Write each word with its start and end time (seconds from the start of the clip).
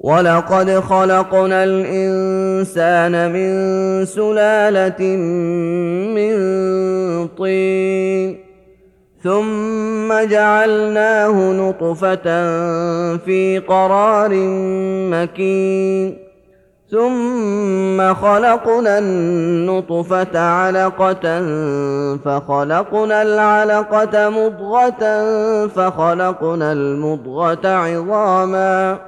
ولقد 0.00 0.70
خلقنا 0.70 1.64
الانسان 1.64 3.32
من 3.32 3.50
سلاله 4.04 5.16
من 6.14 6.34
طين 7.28 8.38
ثم 9.22 10.12
جعلناه 10.30 11.52
نطفه 11.52 12.26
في 13.16 13.62
قرار 13.68 14.30
مكين 15.10 16.28
ثم 16.90 18.14
خلقنا 18.14 18.98
النطفه 18.98 20.38
علقه 20.38 21.40
فخلقنا 22.24 23.22
العلقه 23.22 24.28
مضغه 24.28 25.02
فخلقنا 25.66 26.72
المضغه 26.72 27.68
عظاما 27.68 29.07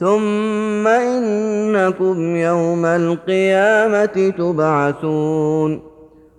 ثم 0.00 0.86
انكم 0.86 2.36
يوم 2.36 2.84
القيامه 2.84 4.32
تبعثون 4.38 5.80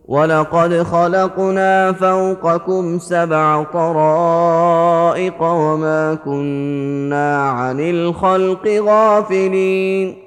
ولقد 0.08 0.84
خلقنا 0.84 1.92
فوقكم 1.92 3.00
سبع 3.00 3.64
طرائق 3.64 5.42
وما 5.42 6.18
كنا 6.26 7.50
عن 7.50 7.80
الخلق 7.80 8.68
غافلين 8.68 10.27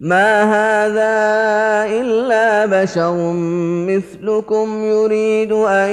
ما 0.00 0.42
هذا 0.42 1.10
الا 2.00 2.66
بشر 2.66 3.32
مثلكم 3.88 4.84
يريد 4.84 5.52
ان 5.52 5.90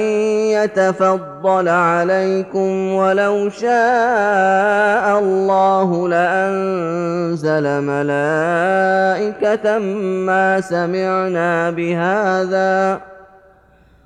يتفضل 0.54 1.68
عليكم 1.68 2.92
ولو 2.92 3.48
شاء 3.48 5.18
الله 5.18 6.08
لانزل 6.08 7.82
ملائكه 7.82 9.78
ما 9.78 10.60
سمعنا 10.60 11.70
بهذا 11.70 13.00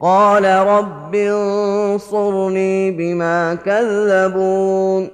قال 0.00 0.44
رب 0.44 1.14
انصرني 1.14 2.90
بما 2.90 3.54
كذبون. 3.54 5.08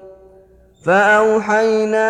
فأوحينا 0.84 2.08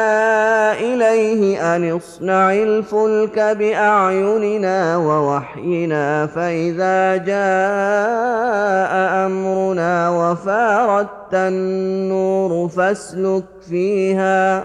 إليه 0.73 1.77
أن 1.77 1.93
اصنع 1.93 2.53
الفلك 2.53 3.39
بأعيننا 3.39 4.97
ووحينا 4.97 6.27
فإذا 6.27 7.17
جاء 7.17 8.93
أمرنا 9.27 10.11
وفاردت 10.11 11.35
النور 11.35 12.69
فاسلك 12.69 13.45
فيها. 13.69 14.65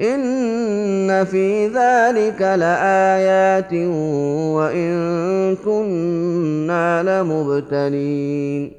إن 0.00 1.24
في 1.24 1.66
ذلك 1.66 2.42
لآيات 2.42 3.72
وإن 4.56 4.92
كنا 5.64 7.02
لمبتلين 7.02 8.72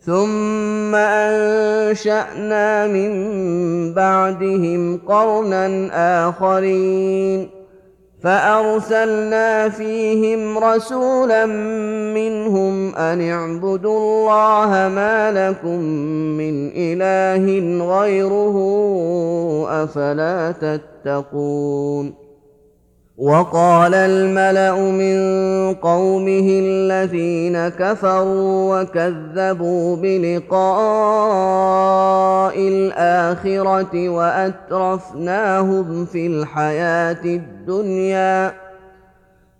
ثم 0.00 0.94
أنشأنا 0.94 2.86
من 2.86 3.12
بعدهم 3.94 5.00
قرنا 5.06 5.90
آخرين 6.28 7.59
فأرسلنا 8.22 9.68
فيهم 9.68 10.58
رسولا 10.58 11.46
منهم 12.14 12.94
أن 12.94 13.30
اعبدوا 13.30 13.98
الله 13.98 14.68
ما 14.94 15.32
لكم 15.32 15.80
من 16.38 16.70
إله 16.76 17.44
غيره 17.98 18.56
أفلا 19.84 20.52
تتقون 20.52 22.29
وقال 23.20 23.94
الملأ 23.94 24.80
من 24.80 25.18
قومه 25.74 26.48
الذين 26.48 27.68
كفروا 27.68 28.80
وكذبوا 28.80 29.96
بلقاء 29.96 30.68
الآخرة 32.58 34.08
وأترفناهم 34.08 36.04
في 36.04 36.26
الحياة 36.26 37.24
الدنيا 37.24 38.52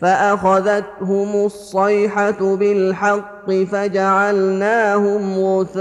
فأخذتهم 0.00 1.46
الصيحة 1.46 2.56
بالحق 2.56 3.50
فجعلناهم 3.50 5.44
غثاء 5.44 5.80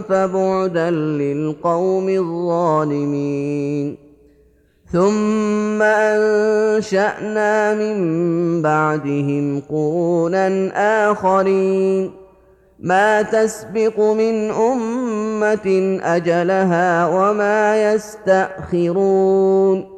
فبعدا 0.00 0.90
للقوم 0.90 2.08
الظالمين. 2.08 3.96
ثم 4.92 5.82
أنشأنا 5.82 7.74
من 7.74 8.62
بعدهم 8.62 9.62
قرونا 9.70 10.70
آخرين. 11.10 12.10
ما 12.80 13.22
تسبق 13.22 14.00
من 14.00 14.50
أمة 14.50 15.98
أجلها 16.02 17.06
وما 17.06 17.92
يستأخرون. 17.92 19.97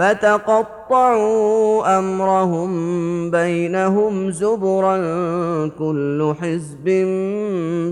فتقطعوا 0.00 1.98
أمرهم 1.98 2.70
بينهم 3.30 4.30
زبرا 4.30 4.96
كل 5.78 6.34
حزب 6.40 6.84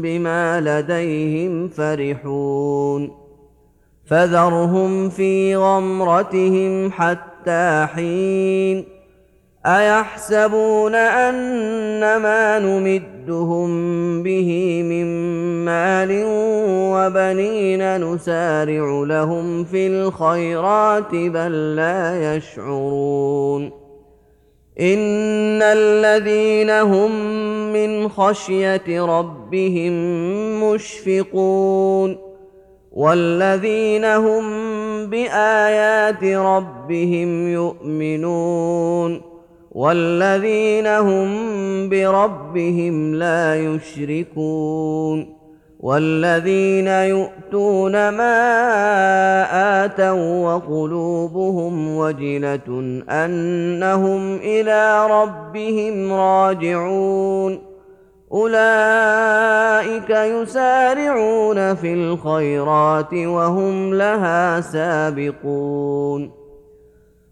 بما 0.03 0.61
لديهم 0.61 1.69
فرحون 1.69 3.11
فذرهم 4.07 5.09
في 5.09 5.57
غمرتهم 5.57 6.93
حتى 6.93 7.87
حين 7.95 8.85
أيحسبون 9.69 10.95
ان 10.95 12.01
ما 12.01 12.59
نمدهم 12.59 13.69
به 14.23 14.83
من 14.83 15.05
مال 15.65 16.23
وبنين 16.95 18.01
نسارع 18.05 19.05
لهم 19.07 19.65
في 19.65 19.87
الخيرات 19.87 21.15
بل 21.15 21.77
لا 21.77 22.35
يشعرون 22.35 23.65
إن 24.81 25.63
الذين 25.63 26.71
هم 26.71 27.13
من 27.73 28.09
خشية 28.09 29.05
ربهم 29.05 29.93
مشفقون 30.65 32.19
والذين 32.93 34.05
هم 34.05 34.45
بآيات 35.07 36.25
ربهم 36.25 37.49
يؤمنون 37.53 39.38
والذين 39.79 40.87
هم 40.87 41.29
بربهم 41.89 43.15
لا 43.15 43.57
يشركون 43.57 45.39
والذين 45.81 46.87
يؤتون 46.87 47.93
ما 48.09 48.35
آتوا 49.85 50.55
وقلوبهم 50.55 51.97
وجله 51.97 53.03
أنهم 53.09 54.37
إلى 54.37 55.07
ربهم 55.07 56.13
راجعون 56.13 57.59
أولئك 58.33 60.11
يسارعون 60.11 61.75
في 61.75 61.95
الخيرات 61.95 63.15
وهم 63.15 63.95
لها 63.95 64.61
سابقون 64.61 66.48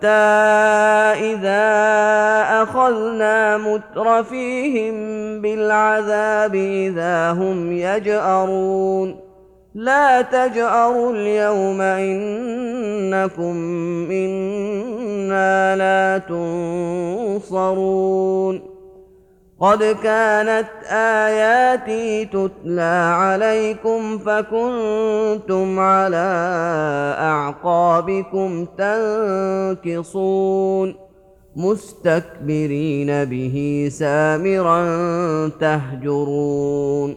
حتى 0.00 0.08
إذا 1.32 1.62
أخذنا 2.62 3.56
مترفيهم 3.58 4.94
بالعذاب 5.40 6.54
إذا 6.54 7.30
هم 7.30 7.72
يجأرون 7.72 9.16
لا 9.74 10.22
تجأروا 10.22 11.12
اليوم 11.12 11.80
إنكم 11.80 13.56
منا 14.08 15.76
لا 15.76 16.18
تنصرون 17.48 18.69
قد 19.60 19.82
كانت 20.02 20.68
آياتي 20.90 22.24
تتلى 22.24 23.12
عليكم 23.14 24.18
فكنتم 24.18 25.78
على 25.78 26.16
أعقابكم 27.18 28.66
تنكصون 29.84 30.94
مستكبرين 31.56 33.24
به 33.24 33.88
سامرا 33.92 34.78
تهجرون 35.48 37.16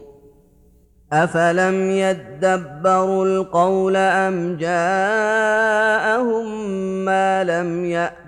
أفلم 1.12 1.90
يدبروا 1.90 3.26
القول 3.26 3.96
أم 3.96 4.56
جاءهم 4.56 6.46
ما 7.04 7.44
لم 7.44 7.84
يأت 7.84 8.23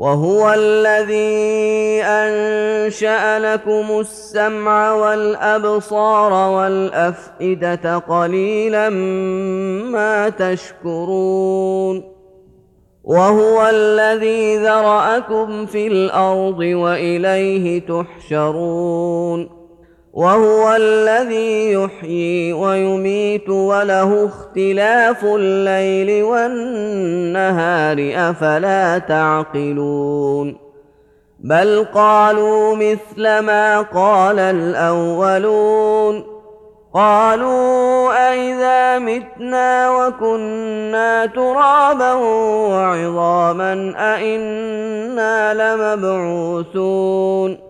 وهو 0.00 0.52
الذي 0.56 2.02
أنشأ 2.02 3.38
لكم 3.38 4.00
السمع 4.00 4.92
والأبصار 4.92 6.32
والأفئدة 6.32 7.98
قليلا 7.98 8.88
ما 9.92 10.28
تشكرون 10.28 12.02
وهو 13.04 13.68
الذي 13.72 14.56
ذرأكم 14.56 15.66
في 15.66 15.86
الأرض 15.86 16.58
وإليه 16.58 17.80
تحشرون 17.86 19.59
وهو 20.12 20.76
الذي 20.76 21.72
يحيي 21.72 22.52
ويميت 22.52 23.48
وله 23.48 24.26
اختلاف 24.26 25.24
الليل 25.24 26.22
والنهار 26.22 28.30
أفلا 28.30 28.98
تعقلون؟ 28.98 30.56
بل 31.40 31.86
قالوا 31.94 32.76
مثل 32.76 33.38
ما 33.38 33.80
قال 33.80 34.38
الأولون. 34.38 36.24
قالوا 36.94 38.12
أئذا 38.30 38.98
متنا 38.98 39.90
وكنا 39.90 41.26
ترابا 41.26 42.12
وعظاما 42.72 43.94
أئنا 43.96 45.54
لمبعوثون؟ 45.54 47.69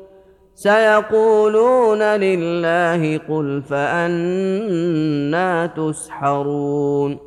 سيقولون 0.61 2.01
لله 2.03 3.17
قل 3.17 3.61
فأنا 3.69 5.65
تسحرون 5.65 7.17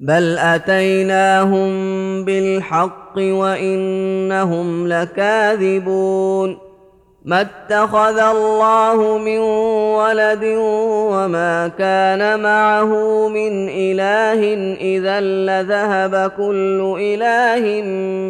بل 0.00 0.38
أتيناهم 0.38 1.70
بالحق 2.24 3.18
وإنهم 3.18 4.88
لكاذبون 4.88 6.58
ما 7.24 7.40
اتخذ 7.40 8.18
الله 8.18 9.18
من 9.18 9.38
ولد 9.98 10.44
وما 11.12 11.68
كان 11.68 12.40
معه 12.42 13.28
من 13.28 13.68
إله 13.68 14.40
إذا 14.80 15.20
لذهب 15.20 16.30
كل 16.36 16.96
إله 17.00 17.82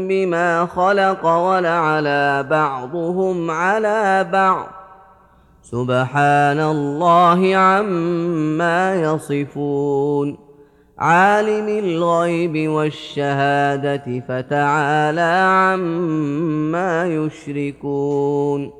بما 0.08 0.66
خلق 0.66 1.26
ولعلى 1.26 2.46
بعضهم 2.50 3.50
على 3.50 4.28
بعض. 4.32 4.66
سبحان 5.62 6.60
الله 6.60 7.56
عما 7.56 8.94
يصفون. 8.94 10.38
عالم 10.98 11.68
الغيب 11.68 12.70
والشهادة 12.70 14.22
فتعالى 14.28 15.44
عما 15.46 17.06
يشركون. 17.06 18.79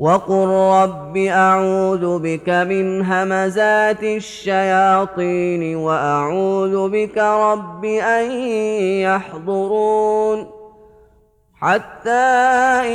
وقل 0.00 0.48
رب 0.48 1.16
اعوذ 1.16 2.18
بك 2.18 2.48
من 2.48 3.04
همزات 3.04 4.02
الشياطين 4.02 5.76
واعوذ 5.76 6.88
بك 6.88 7.18
رب 7.18 7.84
ان 7.84 8.30
يحضرون 9.04 10.46
حتى 11.60 12.10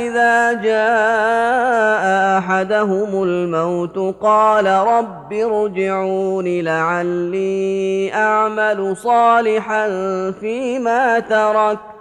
اذا 0.02 0.52
جاء 0.52 2.38
احدهم 2.38 3.22
الموت 3.22 3.98
قال 4.22 4.66
رب 4.66 5.32
ارجعون 5.32 6.44
لعلي 6.44 8.10
اعمل 8.14 8.96
صالحا 8.96 9.86
فيما 10.30 11.18
تركت 11.18 11.95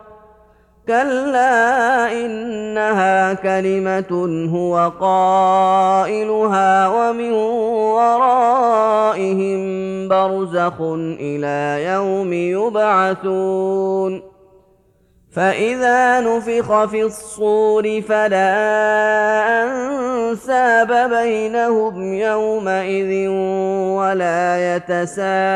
كلا 0.88 2.12
انها 2.12 3.34
كلمه 3.34 4.48
هو 4.54 4.91
قائلها 5.00 6.88
ومن 6.88 7.32
ورائهم 7.93 9.60
برزخ 10.08 10.82
إلى 11.19 11.86
يوم 11.86 12.34
يبعثون 12.34 14.21
فاذا 15.36 16.19
نفخ 16.19 16.86
في 16.86 17.04
الصور 17.04 18.02
فلا 18.02 18.54
انساب 19.63 21.10
بينهم 21.10 22.13
يومئذ 22.13 23.28
ولا 23.98 24.76
يتساءلون 24.76 25.56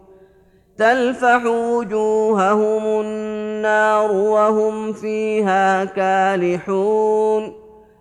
تلفح 0.81 1.45
وجوههم 1.45 3.01
النار 3.01 4.11
وهم 4.11 4.93
فيها 4.93 5.85
كالحون. 5.85 7.53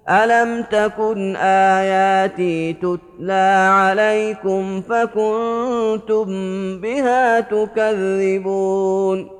ألم 0.08 0.62
تكن 0.62 1.36
آياتي 1.36 2.72
تتلى 2.72 3.68
عليكم 3.70 4.80
فكنتم 4.80 6.26
بها 6.80 7.40
تكذبون. 7.40 9.39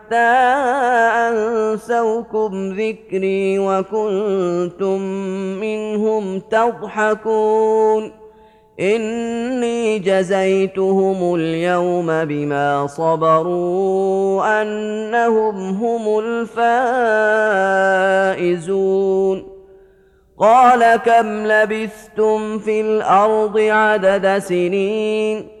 أنسوكم 1.29 2.69
ذكري 2.69 3.59
وكنتم 3.59 5.01
منهم 5.61 6.39
تضحكون 6.39 8.11
إني 8.79 9.99
جزيتهم 9.99 11.35
اليوم 11.35 12.25
بما 12.25 12.87
صبروا 12.87 14.61
أنهم 14.61 15.69
هم 15.69 16.19
الفائزون 18.39 19.51
قال 20.37 20.95
كم 20.95 21.47
لبثتم 21.47 22.59
في 22.59 22.81
الأرض 22.81 23.57
عدد 23.59 24.37
سنين 24.37 25.60